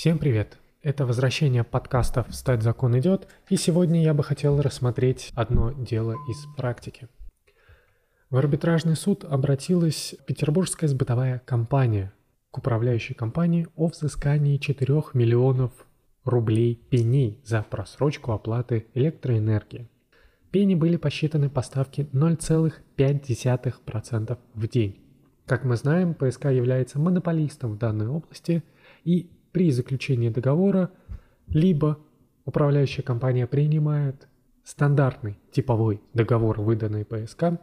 [0.00, 0.56] Всем привет!
[0.80, 6.46] Это возвращение подкастов «Стать закон идет», и сегодня я бы хотел рассмотреть одно дело из
[6.56, 7.08] практики.
[8.30, 12.14] В арбитражный суд обратилась петербургская сбытовая компания
[12.50, 15.72] к управляющей компании о взыскании 4 миллионов
[16.24, 19.90] рублей пеней за просрочку оплаты электроэнергии.
[20.50, 24.98] Пени были посчитаны по ставке 0,5% в день.
[25.44, 28.62] Как мы знаем, ПСК является монополистом в данной области,
[29.04, 30.90] и при заключении договора
[31.48, 31.98] либо
[32.44, 34.28] управляющая компания принимает
[34.64, 37.60] стандартный типовой договор, выданный ПСК,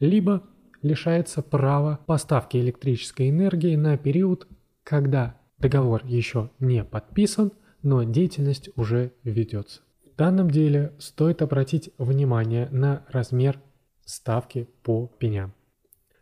[0.00, 0.42] либо
[0.82, 4.46] лишается права поставки электрической энергии на период,
[4.84, 7.52] когда договор еще не подписан,
[7.82, 9.82] но деятельность уже ведется.
[10.12, 13.60] В данном деле стоит обратить внимание на размер
[14.04, 15.54] ставки по пеням.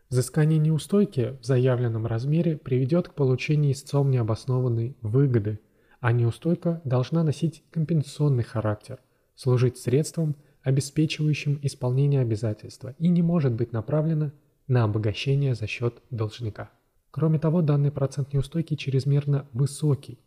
[0.09, 5.59] Взыскание неустойки в заявленном размере приведет к получению истцом необоснованной выгоды,
[5.99, 9.01] а неустойка должна носить компенсационный характер,
[9.35, 14.33] служить средством, обеспечивающим исполнение обязательства и не может быть направлена
[14.69, 16.71] на обогащение за счет должника.
[17.11, 20.21] Кроме того, данный процент неустойки чрезмерно высокий,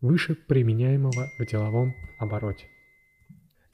[0.00, 2.66] выше применяемого в деловом обороте.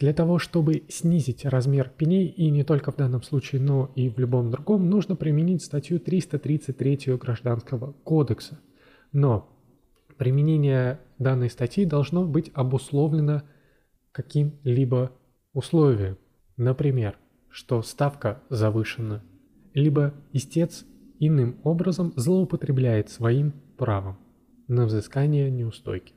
[0.00, 4.18] Для того, чтобы снизить размер пеней, и не только в данном случае, но и в
[4.18, 8.58] любом другом, нужно применить статью 333 Гражданского кодекса.
[9.12, 9.54] Но
[10.16, 13.42] применение данной статьи должно быть обусловлено
[14.12, 15.12] каким-либо
[15.52, 16.16] условием.
[16.56, 17.18] Например,
[17.50, 19.22] что ставка завышена,
[19.74, 20.86] либо истец
[21.18, 24.18] иным образом злоупотребляет своим правом
[24.66, 26.14] на взыскание неустойки.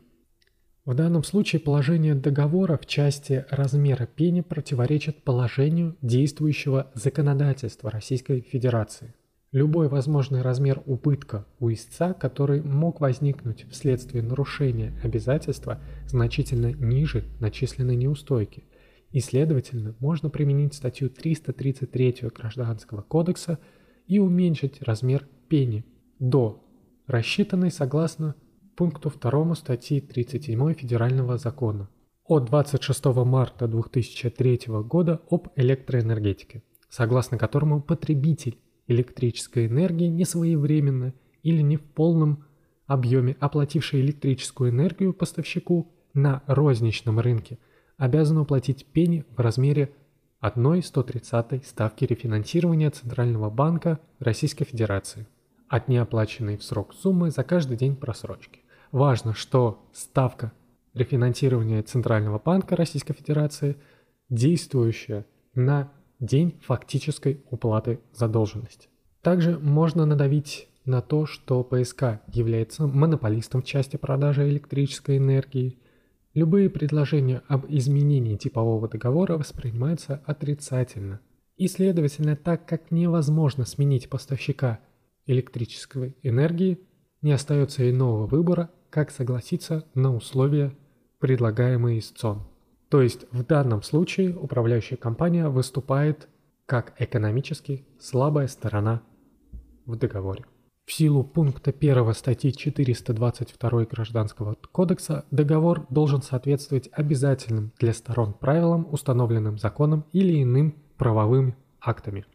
[0.85, 9.13] В данном случае положение договора в части размера пени противоречит положению действующего законодательства Российской Федерации.
[9.53, 17.95] Любой возможный размер убытка у истца, который мог возникнуть вследствие нарушения обязательства, значительно ниже начисленной
[17.95, 18.65] неустойки,
[19.11, 23.57] и, следовательно, можно применить статью 333 Гражданского кодекса
[24.05, 25.85] и уменьшить размер пени
[26.19, 26.61] до
[27.07, 28.35] рассчитанной согласно
[28.75, 31.89] пункту 2 статьи 37 Федерального закона
[32.25, 38.57] от 26 марта 2003 года об электроэнергетике, согласно которому потребитель
[38.87, 42.45] электрической энергии не своевременно или не в полном
[42.85, 47.59] объеме оплативший электрическую энергию поставщику на розничном рынке
[47.97, 49.93] обязан уплатить пени в размере
[50.39, 55.25] 1,130 ставки рефинансирования Центрального банка Российской Федерации
[55.69, 58.62] от неоплаченной в срок суммы за каждый день просрочки.
[58.93, 60.53] Важно, что ставка
[60.93, 63.75] рефинансирования Центрального банка Российской Федерации
[64.29, 68.89] действующая на день фактической уплаты задолженности.
[69.23, 75.79] Также можно надавить на то, что ПСК является монополистом в части продажи электрической энергии.
[76.35, 81.19] Любые предложения об изменении типового договора воспринимаются отрицательно.
[81.57, 84.81] И следовательно, так как невозможно сменить поставщика
[85.25, 86.77] электрической энергии,
[87.23, 90.71] не остается иного выбора, как согласиться на условия,
[91.17, 92.47] предлагаемые истцом.
[92.89, 96.29] То есть в данном случае управляющая компания выступает
[96.67, 99.01] как экономически слабая сторона
[99.87, 100.45] в договоре.
[100.85, 108.87] В силу пункта 1 статьи 422 Гражданского кодекса договор должен соответствовать обязательным для сторон правилам,
[108.91, 112.27] установленным законом или иным правовым актами,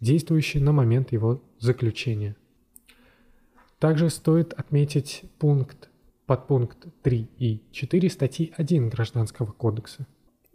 [0.00, 2.36] действующим на момент его заключения.
[3.78, 5.88] Также стоит отметить пункт
[6.26, 10.06] подпункт 3 и 4 статьи 1 Гражданского кодекса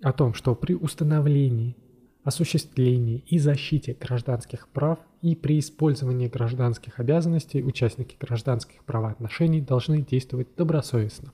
[0.01, 1.75] о том, что при установлении,
[2.23, 10.55] осуществлении и защите гражданских прав и при использовании гражданских обязанностей участники гражданских правоотношений должны действовать
[10.55, 11.33] добросовестно.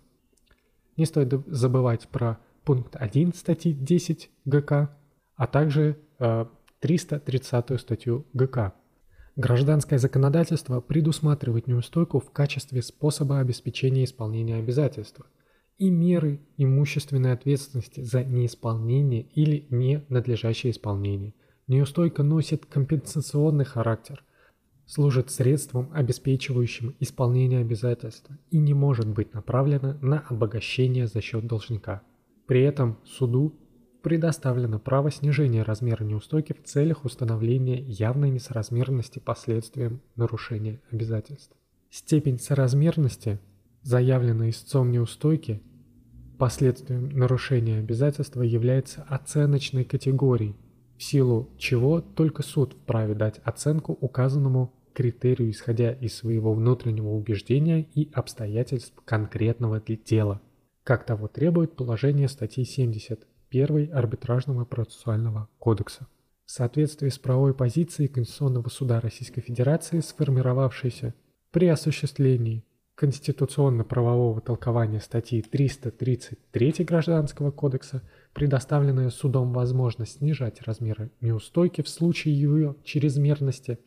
[0.97, 4.97] Не стоит забывать про пункт 1 статьи 10 ГК,
[5.35, 6.45] а также э,
[6.79, 8.73] 330 статью ГК
[9.35, 15.25] Гражданское законодательство предусматривает неустойку в качестве способа обеспечения исполнения обязательства
[15.77, 21.33] и меры имущественной ответственности за неисполнение или ненадлежащее исполнение.
[21.67, 24.23] Неустойка носит компенсационный характер,
[24.85, 32.03] служит средством, обеспечивающим исполнение обязательства и не может быть направлена на обогащение за счет должника.
[32.47, 33.59] При этом суду
[34.05, 41.57] предоставлено право снижения размера неустойки в целях установления явной несоразмерности последствиям нарушения обязательств.
[41.89, 43.39] Степень соразмерности,
[43.81, 45.63] заявленной истцом неустойки,
[46.37, 50.55] последствием нарушения обязательства является оценочной категорией,
[50.99, 57.81] в силу чего только суд вправе дать оценку указанному критерию, исходя из своего внутреннего убеждения
[57.95, 60.43] и обстоятельств конкретного дела,
[60.83, 62.65] как того требует положение статьи
[63.51, 66.07] 71 Арбитражного процессуального кодекса.
[66.45, 71.13] В соответствии с правовой позицией Конституционного суда Российской Федерации, сформировавшейся
[71.51, 72.63] при осуществлении
[72.95, 78.03] конституционно-правового толкования статьи 333 Гражданского кодекса,
[78.33, 83.79] предоставленная судом возможность снижать размеры неустойки в случае ее чрезмерности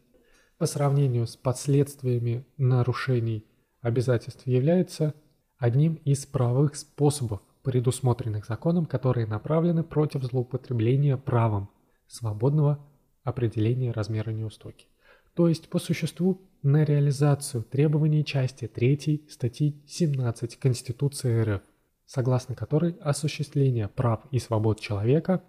[0.58, 3.46] по сравнению с последствиями нарушений
[3.80, 5.14] обязательств является
[5.56, 11.68] одним из правовых способов, предусмотренных законом, которые направлены против злоупотребления правом
[12.06, 12.78] свободного
[13.24, 14.86] определения размера неустойки.
[15.34, 21.62] То есть по существу на реализацию требований части 3 статьи 17 Конституции РФ,
[22.06, 25.44] согласно которой осуществление прав и свобод человека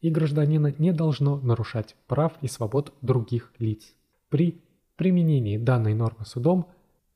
[0.00, 3.94] и гражданина не должно нарушать прав и свобод других лиц.
[4.30, 4.62] При
[4.96, 6.68] применении данной нормы судом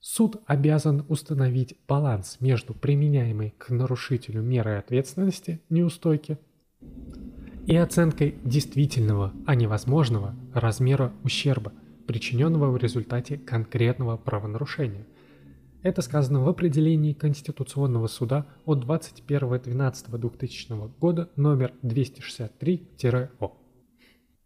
[0.05, 6.39] суд обязан установить баланс между применяемой к нарушителю мерой ответственности неустойки
[7.67, 11.73] и оценкой действительного, а не возможного размера ущерба–
[12.07, 15.07] причиненного в результате конкретного правонарушения.
[15.83, 23.57] Это сказано в определении Конституционного суда от 21.12.2000 года номер 263-О.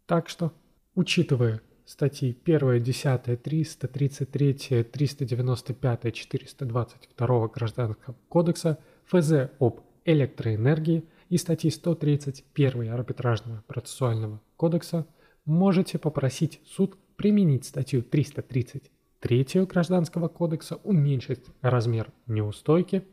[0.05, 0.53] Так что,
[0.95, 1.59] учитывая
[1.89, 13.63] статьи 1, 10, 333, 395, 422 Гражданского кодекса, ФЗ об электроэнергии и статьи 131 Арбитражного
[13.65, 15.07] процессуального кодекса,
[15.45, 23.03] можете попросить суд применить статью 333 Гражданского кодекса, уменьшить размер неустойки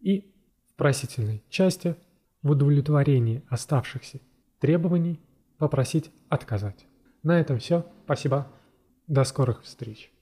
[0.00, 0.32] и
[0.70, 1.94] в просительной части
[2.40, 4.20] в удовлетворении оставшихся
[4.60, 5.20] требований
[5.58, 6.86] попросить отказать.
[7.22, 7.86] На этом все.
[8.04, 8.46] Спасибо.
[9.06, 10.12] До скорых встреч.